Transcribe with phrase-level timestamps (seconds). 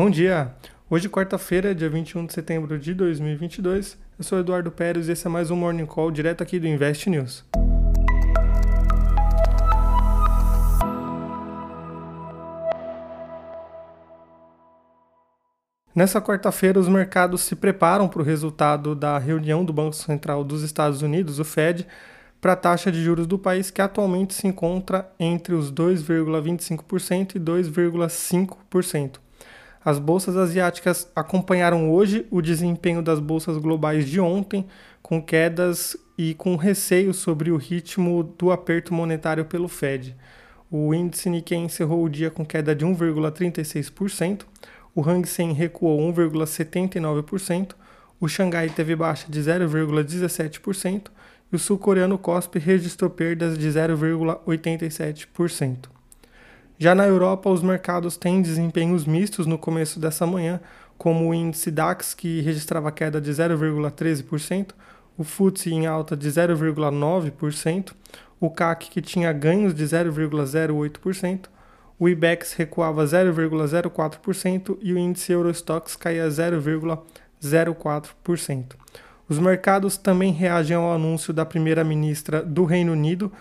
[0.00, 0.54] Bom dia!
[0.88, 3.98] Hoje, quarta-feira, dia 21 de setembro de 2022.
[4.16, 7.10] Eu sou Eduardo Pérez e esse é mais um Morning Call direto aqui do Invest
[7.10, 7.44] News.
[15.92, 20.62] Nessa quarta-feira, os mercados se preparam para o resultado da reunião do Banco Central dos
[20.62, 21.84] Estados Unidos, o Fed,
[22.40, 27.40] para a taxa de juros do país, que atualmente se encontra entre os 2,25% e
[27.40, 29.18] 2,5%.
[29.88, 34.66] As bolsas asiáticas acompanharam hoje o desempenho das bolsas globais de ontem,
[35.00, 40.14] com quedas e com receio sobre o ritmo do aperto monetário pelo Fed.
[40.70, 44.42] O índice Nikkei encerrou o dia com queda de 1,36%,
[44.94, 47.70] o Hang Seng recuou 1,79%,
[48.20, 51.06] o Xangai teve baixa de 0,17%
[51.50, 55.97] e o sul-coreano KOSPI registrou perdas de 0,87%.
[56.78, 60.60] Já na Europa, os mercados têm desempenhos mistos no começo dessa manhã,
[60.96, 64.68] como o índice DAX, que registrava queda de 0,13%,
[65.16, 67.92] o FTSE em alta de 0,9%,
[68.38, 71.46] o CAC, que tinha ganhos de 0,08%,
[71.98, 78.76] o IBEX recuava 0,04% e o índice Eurostox caía 0,04%.
[79.28, 83.32] Os mercados também reagem ao anúncio da primeira-ministra do Reino Unido,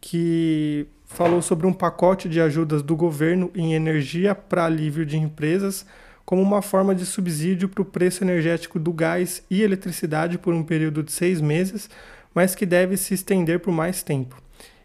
[0.00, 5.86] que falou sobre um pacote de ajudas do governo em energia para alívio de empresas,
[6.24, 10.64] como uma forma de subsídio para o preço energético do gás e eletricidade por um
[10.64, 11.88] período de seis meses,
[12.34, 14.42] mas que deve se estender por mais tempo.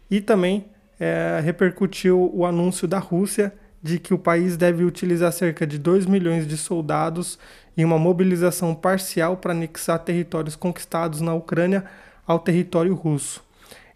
[0.08, 0.66] E também
[1.00, 6.06] é, repercutiu o anúncio da Rússia de que o país deve utilizar cerca de 2
[6.06, 7.40] milhões de soldados
[7.76, 11.84] em uma mobilização parcial para anexar territórios conquistados na Ucrânia
[12.24, 13.49] ao território russo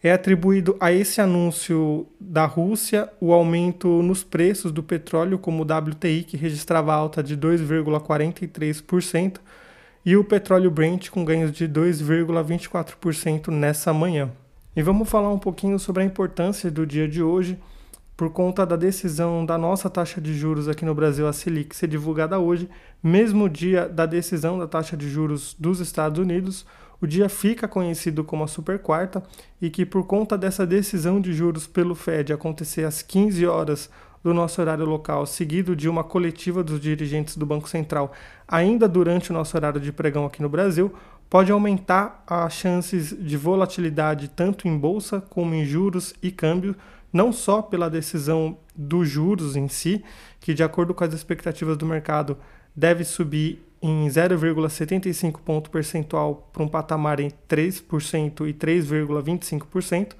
[0.05, 5.67] é atribuído a esse anúncio da Rússia o aumento nos preços do petróleo, como o
[5.67, 9.39] WTI, que registrava alta de 2,43%,
[10.05, 14.31] e o petróleo Brent com ganhos de 2,24% nessa manhã.
[14.77, 17.59] E vamos falar um pouquinho sobre a importância do dia de hoje,
[18.17, 21.89] por conta da decisão da nossa taxa de juros aqui no Brasil, a Selic, ser
[21.89, 22.69] divulgada hoje,
[23.02, 26.64] mesmo dia da decisão da taxa de juros dos Estados Unidos,
[27.01, 29.23] o dia fica conhecido como a super quarta
[29.61, 33.91] e que por conta dessa decisão de juros pelo Fed acontecer às 15 horas
[34.23, 38.13] do nosso horário local, seguido de uma coletiva dos dirigentes do Banco Central,
[38.48, 40.95] ainda durante o nosso horário de pregão aqui no Brasil,
[41.29, 46.75] pode aumentar as chances de volatilidade tanto em bolsa como em juros e câmbio,
[47.14, 50.05] não só pela decisão dos juros em si,
[50.41, 52.36] que de acordo com as expectativas do mercado
[52.75, 60.14] deve subir em 0,75 ponto percentual para um patamar em 3% e 3,25%,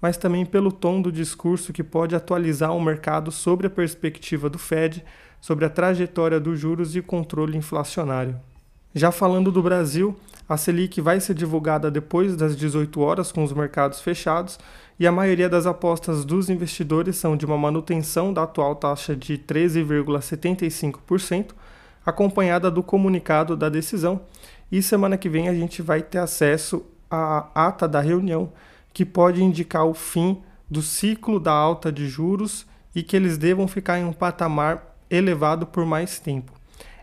[0.00, 4.58] mas também pelo tom do discurso que pode atualizar o mercado sobre a perspectiva do
[4.58, 5.04] Fed,
[5.40, 8.38] sobre a trajetória dos juros e controle inflacionário.
[8.94, 10.16] Já falando do Brasil,
[10.48, 14.60] a Selic vai ser divulgada depois das 18 horas com os mercados fechados
[14.98, 19.36] e a maioria das apostas dos investidores são de uma manutenção da atual taxa de
[19.36, 21.50] 13,75%,
[22.04, 24.22] acompanhada do comunicado da decisão.
[24.70, 28.52] E semana que vem a gente vai ter acesso à ata da reunião,
[28.92, 30.40] que pode indicar o fim
[30.70, 35.66] do ciclo da alta de juros e que eles devam ficar em um patamar elevado
[35.66, 36.55] por mais tempo.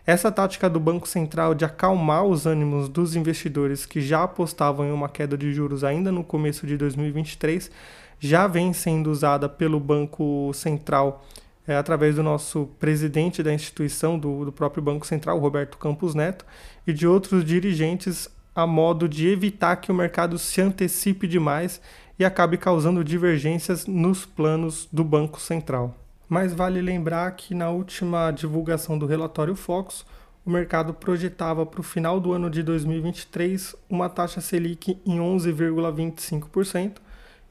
[0.06, 4.92] Essa tática do Banco Central de acalmar os ânimos dos investidores que já apostavam em
[4.92, 7.70] uma queda de juros ainda no começo de 2023
[8.20, 11.24] já vem sendo usada pelo Banco Central
[11.66, 16.44] é, através do nosso presidente da instituição, do, do próprio Banco Central, Roberto Campos Neto,
[16.86, 21.80] e de outros dirigentes a modo de evitar que o mercado se antecipe demais
[22.18, 25.94] e acabe causando divergências nos planos do Banco Central.
[26.28, 30.04] Mas vale lembrar que na última divulgação do relatório Focus,
[30.44, 36.98] o mercado projetava para o final do ano de 2023 uma taxa Selic em 11,25%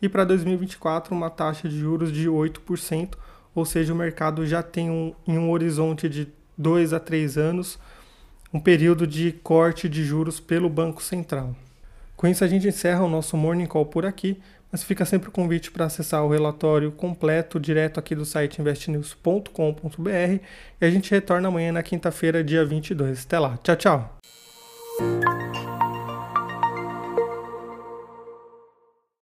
[0.02, 3.16] e para 2024 uma taxa de juros de 8%,
[3.56, 7.80] ou seja, o mercado já tem um, em um horizonte de dois a três anos
[8.54, 11.56] um período de corte de juros pelo Banco Central.
[12.24, 14.42] Com isso, a gente encerra o nosso Morning Call por aqui,
[14.72, 20.10] mas fica sempre o convite para acessar o relatório completo direto aqui do site investnews.com.br
[20.80, 23.26] e a gente retorna amanhã na quinta-feira, dia 22.
[23.26, 23.60] Até lá.
[23.62, 24.18] Tchau, tchau.